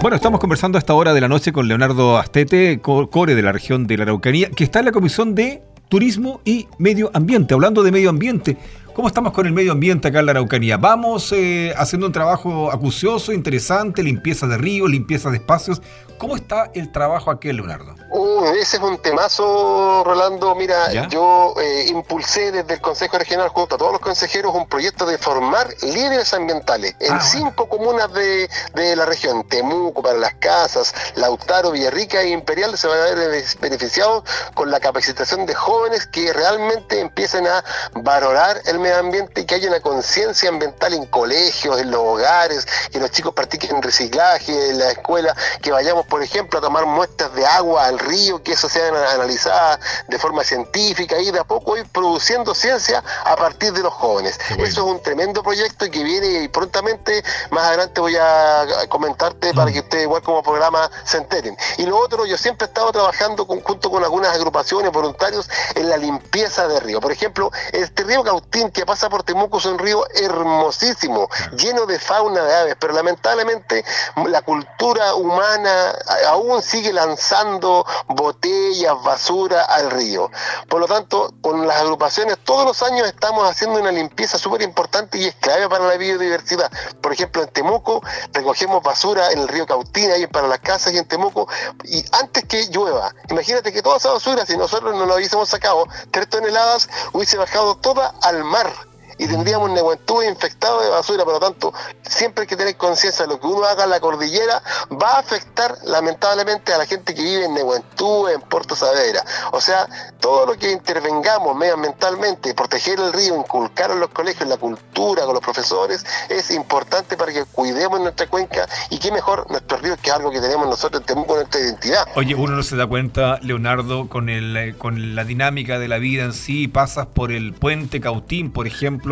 Bueno, 0.01 0.15
estamos 0.15 0.39
conversando 0.39 0.77
a 0.77 0.79
esta 0.79 0.93
hora 0.93 1.13
de 1.13 1.19
la 1.19 1.27
noche 1.27 1.51
con 1.51 1.67
Leonardo 1.67 2.17
Astete, 2.17 2.79
core 2.79 3.35
de 3.35 3.41
la 3.41 3.51
región 3.51 3.85
de 3.85 3.97
la 3.97 4.03
Araucanía, 4.03 4.49
que 4.49 4.63
está 4.63 4.79
en 4.79 4.85
la 4.85 4.91
Comisión 4.93 5.35
de 5.35 5.61
Turismo 5.89 6.39
y 6.45 6.67
Medio 6.77 7.11
Ambiente. 7.13 7.53
Hablando 7.53 7.83
de 7.83 7.91
medio 7.91 8.09
ambiente, 8.09 8.55
¿Cómo 8.99 9.07
estamos 9.07 9.31
con 9.31 9.47
el 9.47 9.53
medio 9.53 9.71
ambiente 9.71 10.09
acá 10.09 10.19
en 10.19 10.25
la 10.25 10.31
Araucanía? 10.31 10.75
Vamos 10.75 11.31
eh, 11.31 11.73
haciendo 11.77 12.07
un 12.07 12.11
trabajo 12.11 12.69
acucioso, 12.69 13.31
interesante, 13.31 14.03
limpieza 14.03 14.45
de 14.45 14.57
ríos, 14.57 14.89
limpieza 14.89 15.29
de 15.29 15.37
espacios. 15.37 15.81
¿Cómo 16.19 16.35
está 16.35 16.69
el 16.73 16.91
trabajo 16.91 17.31
aquí, 17.31 17.53
Leonardo? 17.53 17.95
Uh, 18.09 18.47
ese 18.55 18.75
es 18.75 18.83
un 18.83 19.01
temazo, 19.01 20.03
Rolando. 20.03 20.53
Mira, 20.53 21.07
yo 21.07 21.53
eh, 21.61 21.85
impulsé 21.87 22.51
desde 22.51 22.73
el 22.73 22.81
Consejo 22.81 23.17
Regional 23.17 23.47
junto 23.47 23.75
a 23.75 23.77
todos 23.77 23.93
los 23.93 24.01
consejeros 24.01 24.53
un 24.53 24.67
proyecto 24.67 25.05
de 25.05 25.17
formar 25.17 25.73
líderes 25.81 26.33
ambientales 26.33 26.93
en 26.99 27.13
ah, 27.13 27.21
cinco 27.21 27.69
comunas 27.69 28.11
de, 28.11 28.49
la 28.97 29.05
región. 29.05 29.47
Temuco 29.47 30.01
para 30.01 30.17
las 30.17 30.33
casas, 30.35 30.93
Lautaro, 31.15 31.71
Villarrica 31.71 32.21
e 32.21 32.31
Imperial 32.31 32.77
se 32.77 32.87
van 32.87 32.99
a 32.99 33.03
ver 33.15 33.45
beneficiados 33.61 34.25
con 34.55 34.71
la 34.71 34.81
capacitación 34.81 35.45
de 35.45 35.55
jóvenes 35.55 36.05
que 36.05 36.33
realmente 36.33 36.99
empiecen 36.99 37.47
a 37.47 37.63
valorar 37.93 38.61
el 38.65 38.79
medio 38.79 38.97
ambiente 38.97 39.41
y 39.41 39.45
que 39.45 39.55
haya 39.55 39.69
una 39.69 39.79
conciencia 39.79 40.49
ambiental 40.49 40.93
en 40.93 41.05
colegios, 41.05 41.79
en 41.79 41.91
los 41.91 42.01
hogares, 42.01 42.67
que 42.91 42.99
los 42.99 43.09
chicos 43.11 43.33
practiquen 43.33 43.81
reciclaje 43.81 44.71
en 44.71 44.79
la 44.79 44.91
escuela, 44.91 45.33
que 45.61 45.71
vayamos 45.71 46.08
por 46.09 46.23
ejemplo, 46.23 46.59
a 46.59 46.61
tomar 46.61 46.85
muestras 46.85 47.33
de 47.33 47.45
agua 47.45 47.85
al 47.85 47.99
río, 47.99 48.41
que 48.43 48.53
eso 48.53 48.67
sea 48.67 48.87
analizada 49.13 49.79
de 50.07 50.19
forma 50.19 50.43
científica 50.43 51.19
y 51.19 51.31
de 51.31 51.39
a 51.39 51.43
poco 51.43 51.77
ir 51.77 51.87
produciendo 51.89 52.53
ciencia 52.55 53.03
a 53.25 53.35
partir 53.35 53.73
de 53.73 53.81
los 53.81 53.93
jóvenes. 53.93 54.39
Eso 54.51 54.61
es 54.61 54.77
un 54.77 55.01
tremendo 55.01 55.43
proyecto 55.43 55.85
y 55.85 55.91
que 55.91 56.03
viene 56.03 56.43
y 56.43 56.47
prontamente, 56.47 57.23
más 57.51 57.65
adelante 57.67 58.01
voy 58.01 58.15
a 58.17 58.65
comentarte 58.89 59.53
para 59.53 59.71
que 59.71 59.79
ustedes 59.79 60.03
igual 60.03 60.21
como 60.21 60.43
programa 60.43 60.89
se 61.03 61.17
enteren. 61.17 61.55
Y 61.77 61.85
lo 61.85 61.97
otro, 61.97 62.25
yo 62.25 62.37
siempre 62.37 62.65
he 62.65 62.69
estado 62.69 62.91
trabajando 62.91 63.45
junto 63.45 63.89
con 63.89 64.03
algunas 64.03 64.33
agrupaciones 64.33 64.91
voluntarios 64.91 65.49
en 65.75 65.89
la 65.89 65.97
limpieza 65.97 66.67
de 66.67 66.79
río. 66.79 66.99
Por 66.99 67.11
ejemplo, 67.11 67.51
este 67.71 68.03
río 68.03 68.23
Cautín 68.23 68.71
que 68.71 68.85
pasa 68.85 69.09
por 69.09 69.23
Temuco 69.23 69.57
es 69.57 69.65
un 69.65 69.77
río 69.77 70.05
hermosísimo, 70.15 71.29
lleno 71.55 71.85
de 71.85 71.99
fauna 71.99 72.43
de 72.43 72.55
aves, 72.55 72.75
pero 72.79 72.93
lamentablemente 72.93 73.85
la 74.27 74.41
cultura 74.41 75.15
humana 75.15 75.93
aún 76.27 76.61
sigue 76.61 76.93
lanzando 76.93 77.85
botellas, 78.07 78.93
basura 79.03 79.63
al 79.65 79.91
río. 79.91 80.31
Por 80.67 80.79
lo 80.79 80.87
tanto, 80.87 81.33
con 81.41 81.67
las 81.67 81.81
agrupaciones 81.81 82.37
todos 82.43 82.65
los 82.65 82.83
años 82.83 83.07
estamos 83.07 83.49
haciendo 83.49 83.79
una 83.79 83.91
limpieza 83.91 84.37
súper 84.37 84.61
importante 84.61 85.17
y 85.17 85.25
es 85.25 85.35
clave 85.35 85.69
para 85.69 85.87
la 85.87 85.97
biodiversidad. 85.97 86.71
Por 87.01 87.13
ejemplo, 87.13 87.43
en 87.43 87.49
Temuco 87.49 88.01
recogemos 88.33 88.83
basura 88.83 89.31
en 89.31 89.39
el 89.39 89.47
río 89.47 89.65
Cautina 89.65 90.17
y 90.17 90.27
para 90.27 90.47
las 90.47 90.59
casas 90.59 90.93
y 90.93 90.97
en 90.97 91.07
Temuco 91.07 91.47
y 91.83 92.03
antes 92.11 92.45
que 92.45 92.65
llueva, 92.67 93.13
imagínate 93.29 93.71
que 93.71 93.81
toda 93.81 93.97
esa 93.97 94.11
basura, 94.11 94.45
si 94.45 94.57
nosotros 94.57 94.95
no 94.95 95.05
la 95.05 95.15
hubiésemos 95.15 95.49
sacado, 95.49 95.87
tres 96.11 96.29
toneladas, 96.29 96.89
hubiese 97.13 97.37
bajado 97.37 97.75
toda 97.75 98.13
al 98.21 98.43
mar 98.43 98.71
y 99.19 99.27
tendríamos 99.27 99.69
Nehuentú 99.69 100.23
infectado 100.23 100.81
de 100.81 100.89
basura. 100.89 101.23
Por 101.25 101.33
lo 101.33 101.39
tanto, 101.39 101.73
siempre 102.01 102.43
hay 102.43 102.47
que 102.47 102.55
tener 102.55 102.75
conciencia 102.77 103.25
de 103.25 103.33
lo 103.33 103.39
que 103.39 103.47
uno 103.47 103.65
haga 103.65 103.83
en 103.83 103.89
la 103.91 103.99
cordillera 103.99 104.63
va 104.91 105.11
a 105.11 105.19
afectar 105.19 105.75
lamentablemente 105.83 106.73
a 106.73 106.77
la 106.77 106.85
gente 106.85 107.13
que 107.13 107.21
vive 107.21 107.45
en 107.45 107.53
Nehuentú, 107.53 108.27
en 108.29 108.41
Puerto 108.41 108.75
Saavedra. 108.75 109.23
O 109.51 109.61
sea, 109.61 109.87
todo 110.19 110.45
lo 110.45 110.57
que 110.57 110.71
intervengamos 110.71 111.55
medioambientalmente, 111.55 112.53
proteger 112.53 112.99
el 112.99 113.13
río, 113.13 113.35
inculcar 113.35 113.91
en 113.91 113.99
los 113.99 114.09
colegios 114.09 114.47
la 114.47 114.57
cultura 114.57 115.25
con 115.25 115.33
los 115.33 115.43
profesores, 115.43 116.05
es 116.29 116.49
importante 116.51 117.17
para 117.17 117.33
que 117.33 117.43
cuidemos 117.43 117.99
nuestra 117.99 118.27
cuenca 118.27 118.67
y 118.89 118.99
qué 118.99 119.11
mejor 119.11 119.49
nuestro 119.51 119.77
río 119.77 119.97
que 120.01 120.11
algo 120.11 120.31
que 120.31 120.39
tenemos 120.39 120.67
nosotros, 120.67 121.05
tenemos 121.05 121.27
nuestra 121.27 121.59
identidad. 121.59 122.07
Oye, 122.15 122.35
uno 122.35 122.55
no 122.55 122.63
se 122.63 122.77
da 122.77 122.87
cuenta, 122.87 123.37
Leonardo, 123.41 124.07
con, 124.07 124.29
el, 124.29 124.55
eh, 124.55 124.75
con 124.77 125.15
la 125.15 125.25
dinámica 125.25 125.77
de 125.77 125.89
la 125.89 125.97
vida 125.97 126.23
en 126.23 126.33
sí, 126.33 126.69
pasas 126.69 127.07
por 127.07 127.33
el 127.33 127.53
puente 127.53 127.99
Cautín, 127.99 128.51
por 128.51 128.65
ejemplo, 128.65 129.08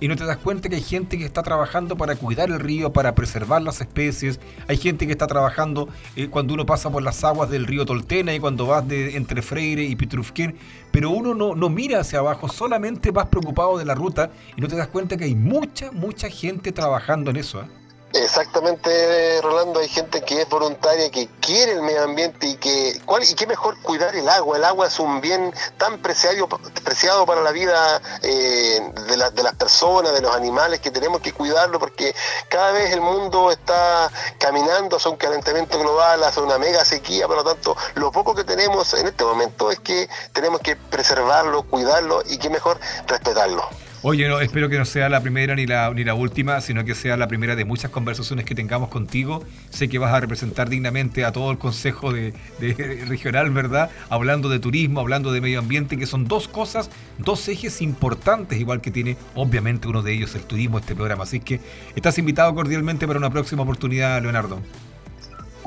y 0.00 0.08
no 0.08 0.16
te 0.16 0.24
das 0.24 0.38
cuenta 0.38 0.68
que 0.68 0.76
hay 0.76 0.82
gente 0.82 1.18
que 1.18 1.24
está 1.24 1.42
trabajando 1.42 1.96
para 1.96 2.16
cuidar 2.16 2.48
el 2.48 2.58
río, 2.58 2.92
para 2.92 3.14
preservar 3.14 3.62
las 3.62 3.80
especies. 3.80 4.40
Hay 4.66 4.78
gente 4.78 5.06
que 5.06 5.12
está 5.12 5.26
trabajando 5.26 5.88
eh, 6.16 6.28
cuando 6.28 6.54
uno 6.54 6.64
pasa 6.64 6.90
por 6.90 7.02
las 7.02 7.22
aguas 7.22 7.50
del 7.50 7.66
río 7.66 7.84
Toltena 7.84 8.34
y 8.34 8.40
cuando 8.40 8.66
vas 8.66 8.88
de, 8.88 9.16
entre 9.16 9.42
Freire 9.42 9.84
y 9.84 9.96
Pitrufquén. 9.96 10.56
Pero 10.90 11.10
uno 11.10 11.34
no, 11.34 11.54
no 11.54 11.68
mira 11.68 12.00
hacia 12.00 12.20
abajo, 12.20 12.48
solamente 12.48 13.10
vas 13.10 13.28
preocupado 13.28 13.76
de 13.76 13.84
la 13.84 13.94
ruta 13.94 14.30
y 14.56 14.60
no 14.60 14.68
te 14.68 14.76
das 14.76 14.88
cuenta 14.88 15.16
que 15.16 15.24
hay 15.24 15.34
mucha, 15.34 15.92
mucha 15.92 16.30
gente 16.30 16.72
trabajando 16.72 17.30
en 17.30 17.36
eso. 17.36 17.60
¿eh? 17.60 17.79
Exactamente, 18.22 19.40
Rolando, 19.40 19.80
hay 19.80 19.88
gente 19.88 20.20
que 20.20 20.42
es 20.42 20.48
voluntaria, 20.48 21.10
que 21.10 21.28
quiere 21.40 21.72
el 21.72 21.82
medio 21.82 22.04
ambiente 22.04 22.46
y 22.46 22.56
que, 22.56 23.00
¿cuál, 23.06 23.22
y 23.24 23.34
qué 23.34 23.46
mejor 23.46 23.80
cuidar 23.80 24.14
el 24.14 24.28
agua. 24.28 24.58
El 24.58 24.64
agua 24.64 24.88
es 24.88 24.98
un 25.00 25.22
bien 25.22 25.54
tan 25.78 26.02
preciado, 26.02 26.46
preciado 26.84 27.24
para 27.24 27.40
la 27.40 27.50
vida 27.50 28.00
eh, 28.22 28.80
de, 29.08 29.30
de 29.30 29.42
las 29.42 29.54
personas, 29.54 30.12
de 30.12 30.20
los 30.20 30.34
animales, 30.36 30.80
que 30.80 30.90
tenemos 30.90 31.22
que 31.22 31.32
cuidarlo 31.32 31.78
porque 31.78 32.14
cada 32.48 32.72
vez 32.72 32.92
el 32.92 33.00
mundo 33.00 33.50
está 33.50 34.10
caminando 34.38 34.96
hacia 34.96 35.10
un 35.10 35.16
calentamiento 35.16 35.78
global, 35.78 36.22
hacia 36.22 36.42
una 36.42 36.58
mega 36.58 36.84
sequía, 36.84 37.26
por 37.26 37.36
lo 37.36 37.44
tanto, 37.44 37.74
lo 37.94 38.12
poco 38.12 38.34
que 38.34 38.44
tenemos 38.44 38.92
en 38.94 39.06
este 39.06 39.24
momento 39.24 39.70
es 39.70 39.80
que 39.80 40.08
tenemos 40.34 40.60
que 40.60 40.76
preservarlo, 40.76 41.62
cuidarlo 41.62 42.22
y 42.28 42.38
qué 42.38 42.50
mejor 42.50 42.78
respetarlo. 43.06 43.66
Oye, 44.02 44.26
no, 44.28 44.40
espero 44.40 44.70
que 44.70 44.78
no 44.78 44.86
sea 44.86 45.10
la 45.10 45.20
primera 45.20 45.54
ni 45.54 45.66
la, 45.66 45.92
ni 45.92 46.04
la 46.04 46.14
última, 46.14 46.62
sino 46.62 46.86
que 46.86 46.94
sea 46.94 47.18
la 47.18 47.28
primera 47.28 47.54
de 47.54 47.66
muchas 47.66 47.90
conversaciones 47.90 48.46
que 48.46 48.54
tengamos 48.54 48.88
contigo. 48.88 49.44
Sé 49.68 49.90
que 49.90 49.98
vas 49.98 50.14
a 50.14 50.20
representar 50.20 50.70
dignamente 50.70 51.22
a 51.26 51.32
todo 51.32 51.50
el 51.50 51.58
Consejo 51.58 52.10
de, 52.10 52.32
Regional, 53.06 53.50
¿verdad? 53.50 53.90
Hablando 54.08 54.48
de 54.48 54.58
turismo, 54.58 55.00
hablando 55.00 55.32
de 55.32 55.42
medio 55.42 55.58
ambiente, 55.58 55.98
que 55.98 56.06
son 56.06 56.26
dos 56.26 56.48
cosas, 56.48 56.88
dos 57.18 57.46
ejes 57.48 57.82
importantes, 57.82 58.58
igual 58.58 58.80
que 58.80 58.90
tiene 58.90 59.18
obviamente 59.34 59.86
uno 59.86 60.00
de 60.00 60.14
ellos 60.14 60.34
el 60.34 60.44
turismo, 60.44 60.78
este 60.78 60.94
programa. 60.94 61.24
Así 61.24 61.40
que 61.40 61.60
estás 61.94 62.16
invitado 62.16 62.54
cordialmente 62.54 63.06
para 63.06 63.18
una 63.18 63.28
próxima 63.28 63.64
oportunidad, 63.64 64.22
Leonardo. 64.22 64.62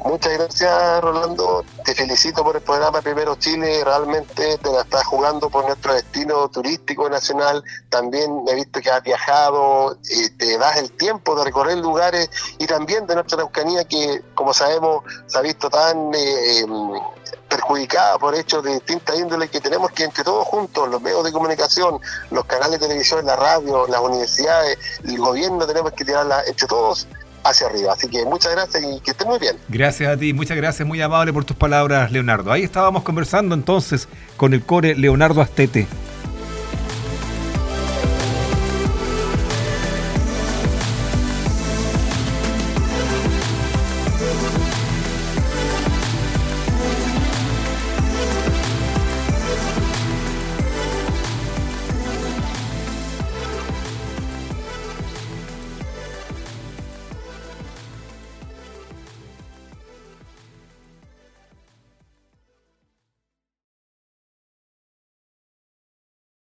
Muchas 0.04 0.34
gracias, 0.34 1.02
Rolando. 1.02 1.64
Te 1.86 1.96
felicito 1.96 2.44
por 2.44 2.58
el 2.58 2.62
programa 2.62 3.02
Primero 3.02 3.36
Chile. 3.36 3.84
Realmente 3.86 4.58
te 4.58 4.70
la 4.70 4.82
estás 4.82 5.06
jugando 5.06 5.50
por 5.50 5.66
nuestro 5.66 5.94
destino 5.94 6.50
turístico 6.50 7.10
nacional. 7.10 7.64
También 7.88 8.44
he 8.50 8.56
visto 8.56 8.82
que 8.82 8.92
has 8.92 9.02
viajado, 9.02 9.94
eh, 9.94 10.30
te 10.38 10.58
das 10.58 10.76
el 10.78 10.92
tiempo 10.92 11.36
de 11.36 11.46
recorrer 11.46 11.78
lugares 11.78 12.30
y 12.60 12.68
también 12.68 13.08
de 13.08 13.16
nuestra 13.16 13.38
Araucanía 13.38 13.86
que, 13.86 14.22
como 14.36 14.54
sabemos, 14.54 15.06
se 15.26 15.38
ha 15.38 15.42
visto 15.42 15.70
tan 15.70 16.14
eh, 16.14 16.60
em, 16.60 16.92
perjudicada 17.48 18.20
por 18.20 18.36
hechos 18.36 18.62
de 18.62 18.74
distintas 18.74 19.18
índoles 19.18 19.50
que 19.50 19.62
tenemos 19.62 19.92
que 19.92 20.04
entre 20.04 20.26
todos 20.26 20.46
juntos, 20.46 20.90
los 20.90 21.02
medios 21.02 21.24
de 21.24 21.32
comunicación, 21.32 22.00
los 22.30 22.44
canales 22.46 22.80
de 22.80 22.88
televisión, 22.88 23.26
la 23.26 23.38
radio, 23.38 23.88
las 23.88 24.02
universidades, 24.02 24.78
el 25.06 25.18
gobierno, 25.18 25.66
tenemos 25.66 25.94
que 25.94 26.04
tirarla 26.04 26.44
entre 26.46 26.68
todos 26.68 27.08
hacia 27.44 27.68
arriba. 27.68 27.94
Así 27.94 28.08
que 28.08 28.26
muchas 28.26 28.52
gracias 28.52 28.84
y 28.84 29.00
que 29.02 29.12
esté 29.12 29.26
muy 29.26 29.40
bien. 29.40 29.58
Gracias 29.68 30.12
a 30.12 30.18
ti, 30.18 30.34
muchas 30.34 30.58
gracias, 30.58 30.88
muy 30.88 31.02
amable 31.02 31.34
por 31.34 31.46
tus 31.46 31.58
palabras, 31.58 32.12
Leonardo. 32.12 32.52
Ahí 32.52 32.64
estábamos 32.64 33.04
conversando 33.04 33.56
entonces 33.56 34.08
con 34.38 34.54
el 34.54 34.64
core 34.64 34.96
Leonardo 34.96 35.42
Astete. 35.42 35.88